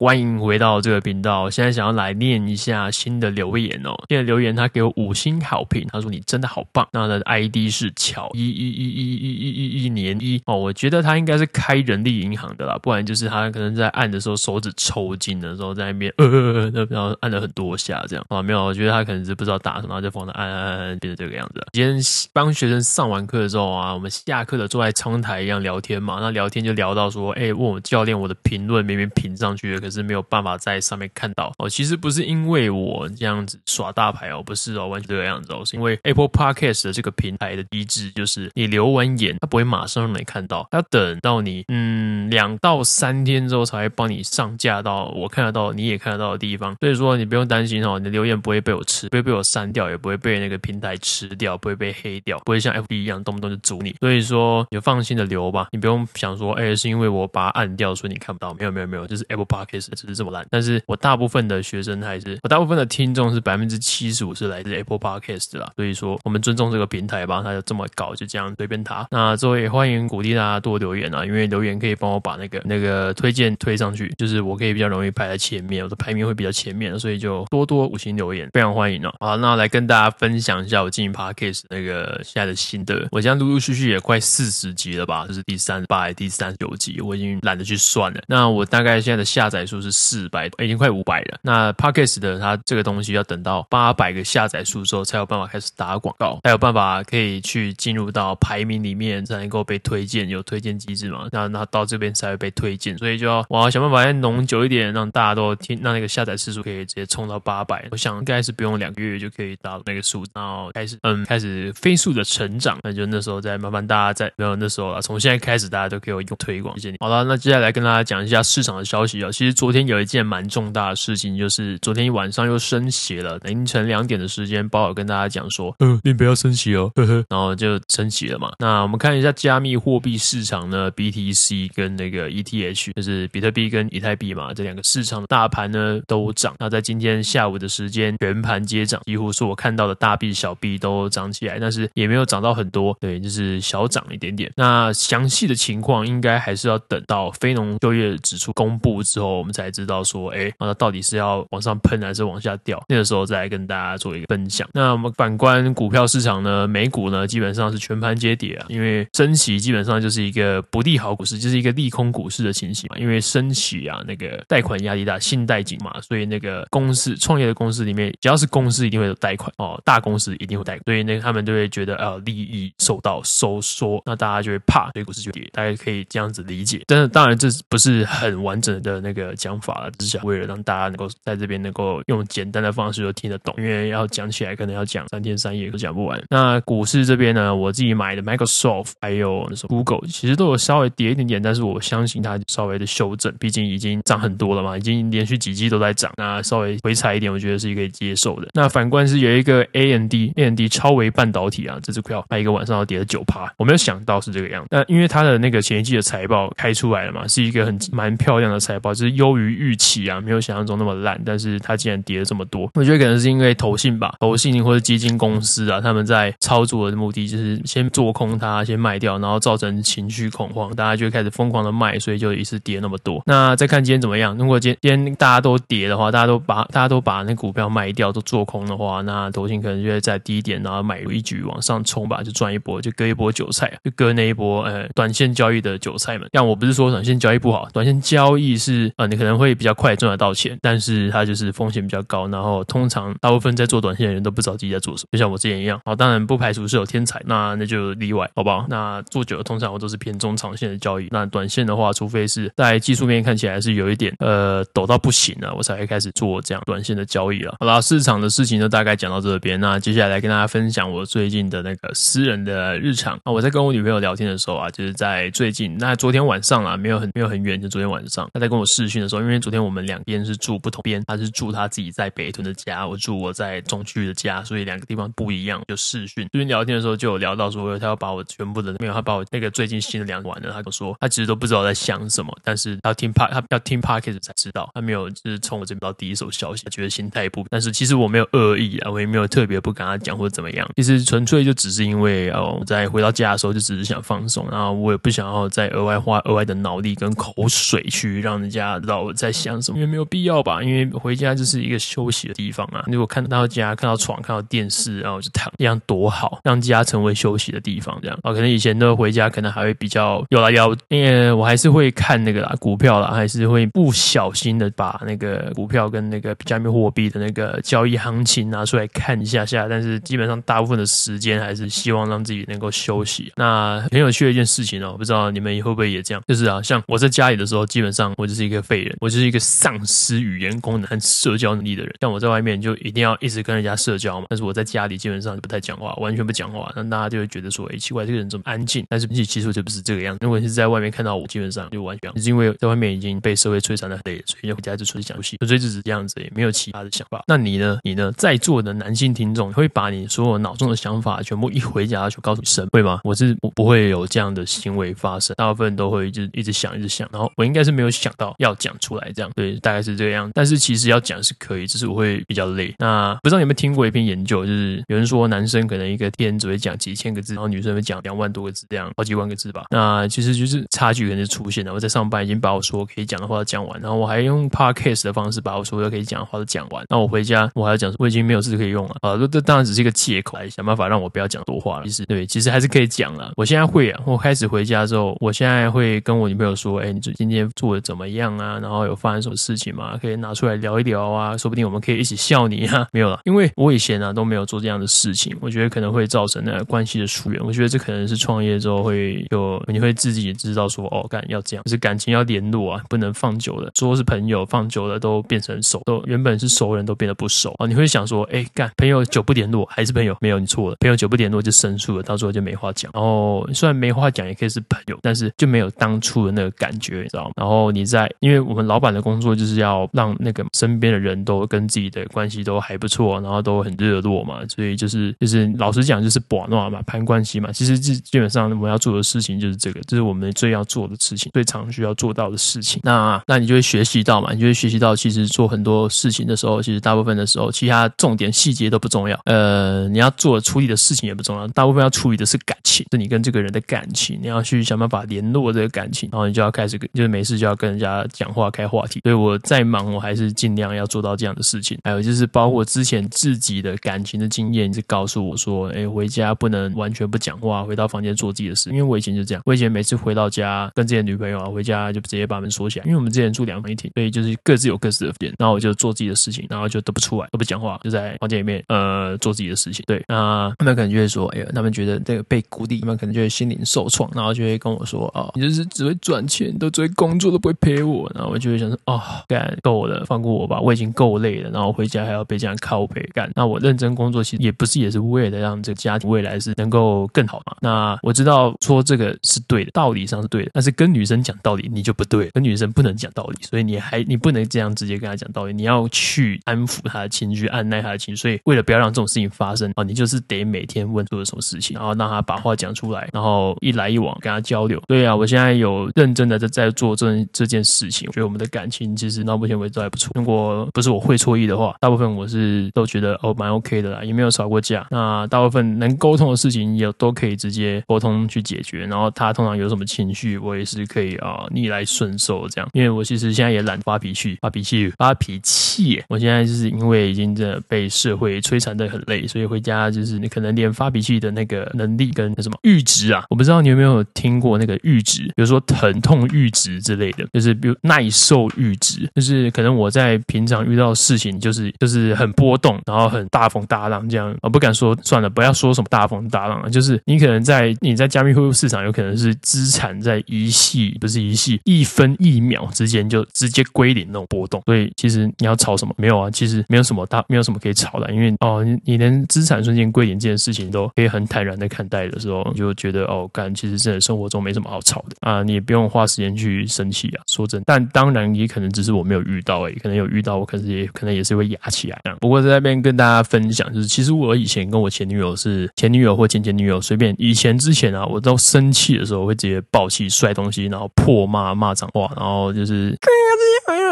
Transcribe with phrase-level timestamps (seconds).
[0.00, 1.50] 欢迎回到这个频道。
[1.50, 3.96] 现在想要来念一下新的留言哦。
[4.08, 6.86] 现在留言他给我五星好评，他说你真的好棒。
[6.92, 21.66] 那他的 ID 是巧一一一一一一一一年一哦，我觉得他应该是开人力银行的啦，不然就是他可能在按的时候手指抽筋的时候在那边呃，然后按了很多下这样啊，没有，我觉得他可能是不知道打什么，就放着按按按按，变成这个样子。
[21.72, 22.00] 今天
[22.32, 31.68] 帮学生上完课的时候啊，我们下课的坐在窗台一样聊天嘛，那聊天就聊到说，哎，问我教练我的评论明明评上去了，可是没有办法在上面看到哦。
[31.68, 46.76] 其实不是因为我这样子耍大牌哦，不是哦，完全这个样子哦，是因为 Apple Podcast 的这个平台的机制，就是你留完言，它不会马上让你看到，它要等到你嗯两到三天之后才会帮你上架到我看得到，你也看得到的地方。
[46.80, 53.94] 所以说你不用担心哦，你的留言不会被我吃，不会被我删掉，也不会被那个平台吃掉，不会被黑掉，不会像 FB 一样动不动就阻你。
[54.00, 58.54] 所以说你就放心的留吧，你不用想说，哎，是因为我把它按掉，所以你看不到。
[58.58, 60.46] 没有没有没有，就是 Apple Podcast 只是这么烂。
[60.50, 65.70] 但是我大部分的学生还是，我大部分的听众是百分之七十五是来自 Apple Podcast 的啦。
[65.76, 69.06] 所以说我们尊重这个平台吧，他就这么搞，就这样随便他。
[69.10, 79.14] 那作为欢迎鼓励大家多留言啊，因为留言可以帮我把那个那个推荐推上去，就是我可以比较容易排在前面，我的排名会比较前面，所以就多多五星留言，非常欢迎哦。
[79.20, 83.06] 好，那来跟大家分享一下我经营 Podcast 那个现在的心得。
[83.10, 88.20] 我现在陆陆续续也快四十集了吧，这是第三八、第三十九集，我已经懒得去算了。
[88.26, 91.38] 那我大概现在的下载数是四百，已经快五百了。
[91.42, 101.28] 那 Podcast 的它这个东西要等到八百个下载数之后，才有办法开始打广告，才有办法可以去进入到排名里面，才能够被推荐，有推荐机制嘛？
[101.30, 107.86] 那那到这边才会被推荐，所以就要我要想办法再弄久一点，让大家都听，让那个下载次数可以直接冲到八百。
[107.90, 112.78] 我想应该是不用两个月就可以达到那个数，然后开始嗯开始飞速的成长。
[112.82, 116.96] 那就那时候再麻烦大家再没有那时候了，从现在开始大家都可以用推广，谢谢你。
[117.00, 119.30] 好了，那接下来跟大家讲一下市场的消息啊。
[119.30, 128.52] 其实昨天有一件蛮重大的事情，就是昨天一晚上又升息了，凌晨两点的时间，鲍尔跟大家讲说，嗯，你不要升息哦，呵呵，然后就升息了嘛。
[128.60, 136.54] 那我们看一下加密货币市场呢，BTC 跟那个 ETH，就是比特币跟以太币嘛，这两个市场的大盘呢都涨。
[136.60, 144.52] 那在今天下午的时间，全盘皆涨，几乎是我看到的大币小币都涨起来，但是也没有涨到很多，对，就是小涨一点点。
[144.54, 152.84] 那详细的情况应该还是要等到非农就业指数公布之后，我我们才知道说，哎，那到底是要往上喷还是往下掉？
[152.86, 154.68] 那个时候再来跟大家做一个分享。
[154.74, 162.98] 那我们反观股票市场呢，美股呢基本上是全盘皆跌啊，因为升息基本上就是一个不利好股市，就是一个利空股市的情形嘛。
[162.98, 175.48] 因为升息啊，那个贷款压力大，信贷紧嘛，所以那个公司创业的公司里面，只要是公司一定会有贷款哦，大公司一定会贷款，所以那个他们就会觉得呃利益受到收缩，那大家就会怕，所以股市就跌。
[175.54, 176.82] 大家可以这样子理解。
[176.86, 186.22] 但是当然这不是很完整的那个讲法了，只是想为了让大家能够在这边能够用简单的方式就听得懂，因为要讲起来可能要讲三天三夜都讲不完。
[186.30, 198.48] 那股市这边呢，我自己买的 Microsoft 还有 Google，其实都有稍微跌一点点，但是我相信它稍微的修正，毕竟已经涨很多了嘛，已经连续几季都在涨，那稍微回踩一点，我觉得是可以接受的。
[198.54, 204.68] 那反观是有一个 AMD，AMD 超微半导体啊，这支股票它一个晚上要跌了九趴，我没有想到是这个样子。
[204.70, 223.22] 那因为它的那个前一季的财报开出来了嘛，是一个很蛮漂亮的财报，就是优于预期啊，没有想象中那么烂，但是它竟然跌了这么多，我觉得可能是因为投信吧，投信或者基金公司啊，他们在操作的目的就是先做空它，先卖掉，然后造成情绪恐慌，大家就开始疯狂的卖，所以就一次跌那么多。
[223.26, 224.36] 那再看今天怎么样？
[224.38, 236.28] 如果今天今天大家都跌的话，大家都把大家都把那股票卖掉，都做空的话，那投信可能就会在低点，然后买入一局往上冲吧，就赚一波，就割一波韭菜，就割那一波呃短线交易的韭菜们。
[236.30, 245.80] 但我不是说短线交易不好，短线交易是呃你可能会比较快赚得到钱，但是它就是风险比较高，然后通常大部分在做短线的人都不知道自己在做什么，就像我之前一样。
[245.84, 248.66] 好，当然不排除是有天才，那那就例外，好不好？
[248.68, 251.08] 那做久了，通常我都是偏中长线的交易。
[251.10, 257.56] 那短线的话，除非是在技术面看起来是有一点呃抖到不行了，我才会开始做这样短线的交易了。
[257.60, 259.58] 好啦，市场的事情就大概讲到这边。
[259.60, 263.18] 那接下来跟大家分享我最近的那个私人的日常。
[263.24, 276.26] 啊我在跟我女朋友聊天的时候啊，就是在最近，那昨天晚上啊，没有很没有很远，就昨天晚上，她在跟我视讯的时候，因为昨天我们两边是住不同边，他是住他自己在北屯的家，我住我在中区的家，所以两个地方不一样，就视讯。
[276.32, 302.84] 最近聊天的时候就有聊到说，他要把我全部的没有，他把我那个最近新的两完了，他跟我说，他其实都不知道在想什么，但是他听 Pod，她要听 Podcast 才知道，他没有就是从我这边到第一手消息，他觉得心态不，但是其实我没有恶意啊，我也没有特别不跟他讲或者怎么样，其实纯粹就只是因为哦，我在回到家的时候就只是想放松，然后我也不想要再额外花额外的脑力跟口水去让人家知道我在想什么，因为没有必要吧，因为回家就是一个休息的地方啊。
[302.86, 308.32] 如果看到家，看到床，看到电视，然后就躺，这样多好，让家成为休息的地方，这样啊。
[308.32, 323.30] 可能以前都回家，可能还会比较有来聊，因为我还是会看那个啦，股票啦，还是会不小心的把那个股票跟那个加密货币的那个交易行情拿出来看一下下，但是基本上大部分的时间还是希望让自己能够休息。
[323.36, 326.22] 那很有趣的一件事情哦，不知道你们会不会也这样？
[326.26, 331.94] 就是啊，像我在家里的时候，基本上我就是一个废我就是一个丧失语言功能和社交能力的人。
[332.00, 338.84] 像我在外面就一定要一直跟人家社交嘛，但是我在家里基本上就不太讲话，完全不讲话，那大家就会觉得说，哎，奇怪，这个人怎么安静？
[338.88, 340.18] 但是其实就不是这个样子。
[340.22, 347.22] 如果是在外面看到我，基本上就完全，是因为在外面已经被社会摧残的很累，所以就回家就出去讲游戏，所以就是这样子，也没有其他的想法。
[347.26, 347.78] 那你呢？
[347.82, 348.12] 你呢？
[348.16, 353.00] 在座的男性听众会把你所有脑中的想法全部一回家就告诉你神，会吗？
[353.04, 360.30] 我是不不会有这样的行为发生，大部分都会就一直想，一直想，然后我应该是没有想到要讲讲出来这样，对，大概是这个样。
[360.34, 362.74] 但是其实要讲是可以，只是我会比较累。
[362.78, 369.64] 那不知道有没有听过一篇研究，就是有人说男生可能一个天只会讲几千个字，然后女生会讲两万多个字，这样好几万个字吧。
[369.70, 371.72] 那其实就是差距可能就出现了。
[371.72, 376.84] 我在上班已经把我说可以讲的话讲完，然后我还用 podcast 的方式把我说要可以讲的话都讲完。
[376.88, 379.16] 那我回家我还要讲，我已经没有字可以用了啊。
[379.16, 381.86] 这这当然只是一个借口，来想办法让我不要讲多话了。
[381.86, 383.32] 其实对，其实还是可以讲了。
[383.36, 388.57] 我现在会啊，我开始回家之后，我现在会跟我女朋友说，哎，你今天做的怎么样啊？
[388.60, 389.96] 然后有发生什么事情吗？
[390.00, 392.86] 可以拿出来聊一聊啊，说不定我们可以一起笑你啊。
[392.92, 397.40] 没有了，因为我以前啊都没有做这样的事情，我觉得可能会造成那个关系的疏远。
[397.44, 407.66] 我觉得这可能是创业之后会有，你会自己知道说，哦，干要这样，就是感情要联络啊，不能放久了，说是朋友，放久了都变成熟，都原本是熟人都变得不熟啊。
[407.66, 410.16] 你会想说，哎，干朋友久不联络还是朋友？
[410.20, 412.90] 没有，你错了，朋友久不联络就生疏了，到时候就没话讲。
[412.94, 417.32] 然后虽然没话讲也可以是朋友，但是就没有当初的那个感觉，你知道吗？
[417.36, 427.50] 然后你在，因为我们老板的工作就是要让那个身边的人都跟自己的关系都还不错，然后都很热络嘛，所以就是就是老实讲就是把诺嘛，攀关系嘛。
[427.52, 432.80] 其实基基本上我们要做的事情就是这个，这是我们最要做的事情，最常需要做到的事情。
[432.84, 439.18] 那那你就会学习到嘛，你就会学习到，其实做很多事情的时候，其实大部分的时候，其他重点细节都不重要。
[439.24, 449.00] 呃，你要做处理的事情也不重要，大部分要处理的是感情，是你跟这个人的感情，你要去想办法联络这个感情，然后你就要开始，就是没事就要跟人家讲讲话开话题。
[449.02, 451.78] 所以我再忙，我还是尽量要做到这样的事情。
[451.82, 458.68] 还有就是包括之前自己的感情的经验，就告诉我说，哎，回家不能完全不讲话，回到房间做自己的事。
[458.70, 469.84] 因为我以前就这样，我以前每次回到家跟自己的女朋友啊，回家就直接把门锁起来，因为我们之前住两房一厅，所以就是各自有各自的房间，然后我就做自己的事情，然后就都不出来，都不讲话，就在房间里面呃做自己的事情。
[469.86, 478.10] 对，那他们可能就会说，哎呀，他们觉得这个被孤立，他们可能就会心灵受创，然后就会跟我说，哦，你就是只会赚钱，都只会工作，都不会陪我。
[478.18, 483.30] 然后我就会想说，哦，干够了，放过我吧，我已经够累了，然后回家还要被这样靠北干。
[483.36, 487.56] 那我认真工作，其实也不是也是为了让这个家庭未来是能够更好嘛。
[487.60, 498.18] 那我知道说这个是对的，道理上是对的，但是跟女生讲道理你就不对，跟女生不能讲道理，所以你还你不能这样直接跟她讲道理，你要去安抚她的情绪，按耐她的情绪。
[498.20, 504.82] 所以为了不要让这种事情发生啊，你就是得每天问做了什么事情，然后让她把话讲出来，然后一来一往跟她交流。
[504.88, 510.10] 对啊，我现在有认真的在在做这这件事情，觉得我们的感情其实到目前为止都还不错。
[510.14, 514.86] 如果不是我会错意的话，大部分我是都觉得哦蛮 OK 的啦，也没有吵过架。
[514.90, 518.86] 那大部分能沟通的事情也都可以直接沟通去解决。
[518.86, 522.68] 然后他通常有什么情绪，我也是可以啊逆来顺受这样。
[522.72, 525.67] 因为我其实现在也懒发脾气，发脾气，发脾气。
[526.08, 556.30] 我现在就是因为已经真的被社会摧残得很累，所以回家就是你可能连发脾气的那个能力跟那什么阈值啊，我不知道你有没有听过那个阈值，比如说疼痛阈值之类的，就是比如耐受阈值，就是可能我在平常遇到事情就是就是很波动，然后很大风大浪这样，我不敢说算了，不要说什么大风大浪，就是你可能在你在加密货币市场有可能是资产在一系不是一系一分一秒之间就直接归零那种波动，所以其实你要吵什么没有啊？
[556.30, 572.00] 其实没有什么大没有什么可以吵的，因为哦你你连资产瞬间归零这件事情都可以很坦然的看待的时候，你就觉得哦干，其实真的生活中没什么好吵的啊，你也不用花时间去生气啊，说真，但当然也可能只是我没有遇到而已，可能有遇到我可能也可能也是会压起来。
[572.20, 582.96] 不过在那边跟大家分享，就是其实我以前跟我前女友是前女友或前前女友，随便以前之前啊，我都生气的时候会直接爆气摔东西，然后破骂骂脏话，然后就是。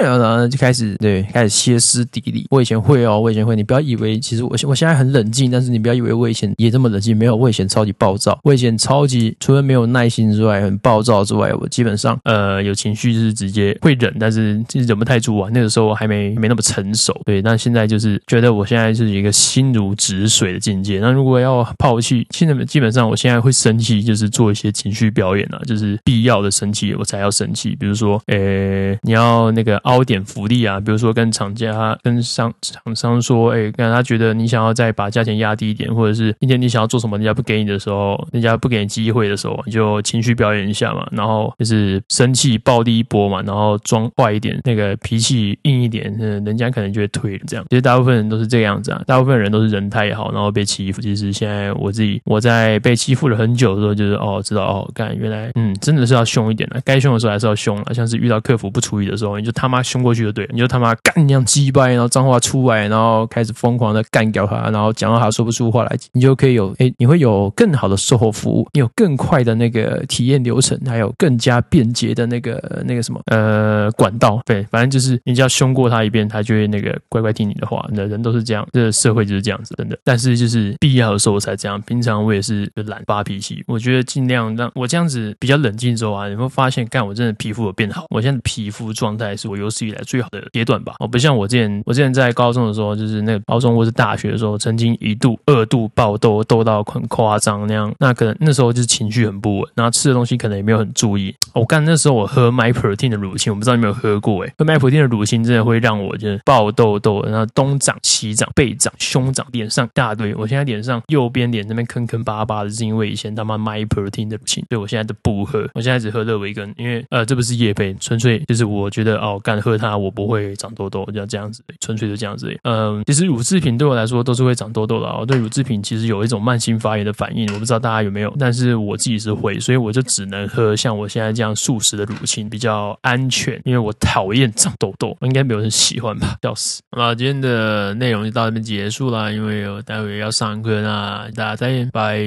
[0.00, 2.46] 然后就开始对开始歇斯底里。
[2.50, 3.56] 我以前会哦，我以前会。
[3.56, 7.16] 你不要以为其实我我现在很冷静，但是你不要以为我以前也这么冷静。
[7.16, 8.38] 没有，我以前超级暴躁。
[8.42, 15.48] 我以前超级除了没有耐心之外，很暴躁之外，我基本上呃有情绪就是直接会忍，但是忍不太住啊。
[15.52, 17.40] 那个时候我还没没那么成熟，对。
[17.40, 20.98] 但现在就是觉得我现在是一个心如止水的境界。
[20.98, 27.74] 那如果要抛弃，现在基本上我现在会生气，就是做一些情绪表演啊，就是必要的生气我才要生气。
[27.76, 47.44] 比如说，呃，你要那个凹点福利啊，比如说跟厂厂家、跟商厂商说，哎，跟他觉得你想要再把价钱压低一点，或者是今天你想要做什么，人家不给你的时候，人家不给你机会的时候，你就情绪表演一下嘛，然后就是生气暴力一波嘛，然后装坏一点，那个脾气硬一点，嗯，人家可能就会退了。
[47.46, 51.00] 这样，其实大部分人都是这个样子啊，大部分人都是人太好，然后被欺负。
[51.00, 57.92] 其实现在我自己我在被欺负了很久的时候，就是哦，知道哦，干，原来嗯，真的是要凶一点的，该凶的时候还是要凶啊。
[57.92, 74.40] 像是遇到客服不处理的时候，你就他妈凶过去就对了，你就他妈干你样鸡掰，然后脏话出来，然后开始疯狂的干掉他，然后讲到他说不出话来，你就可以有哎，你会有更好的售后服务，你有更快的那个体验流程，还有更加便捷的那个那个什么呃管道。
[74.44, 77.86] 对，反正就是你只要凶过他一遍，他就会那个乖乖听你的话。
[77.92, 79.98] 那人都是这样，这个社会就是这样子，真的。
[80.04, 83.62] 但是就是必要的时候才这样，平常我也是就懒发脾气。
[83.66, 88.06] 我觉得尽量让我这样子比较冷静之后啊，你会发现，干我真的皮肤有变好。
[88.10, 90.94] 我现在皮肤状态是我有史以来最好的阶段吧。
[91.00, 97.92] 我不像像我之前，我之前在高中的时候，就是那个高中或是大学的时候，曾经一度二度爆痘，痘到很夸张那样。
[97.98, 101.34] 那可能那时候就是情绪很不稳，然后吃的东西可能也没有很注意。
[101.52, 110.32] 我干那时候我喝 MyProtein 的乳清，我不知道你有没有喝过哎、欸，喝 MyProtein 的乳清真的会让我就是爆痘痘，然后东长西长、背长、胸长、脸上一大堆。
[110.36, 115.68] 我现在脸上右边脸那边坑坑巴巴的，是因为以前他妈 MyProtein 的乳清，所以我现在都不喝。
[115.74, 122.56] 我现在只喝乐维根，因为呃这不是业配，纯粹就是我觉得哦干喝它我不会长痘痘，就这样子，纯粹就这样子。
[122.64, 125.06] 嗯，其实乳制品对我来说都是会长痘痘的。
[125.18, 136.36] 我对乳制品其实有一种慢性发炎的反应，我不知道大家有没有，但是我自己是会，所以我就只能喝像我现在这样素食的乳清比较安全，因为我讨厌长痘痘，应该没有人喜欢吧？
[136.42, 136.80] 笑死！
[136.90, 142.26] 好了，今天的内容就到这边结束了，因为我待会要上课，那大家再见，拜。